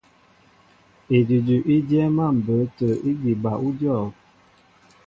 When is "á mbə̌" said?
2.25-2.57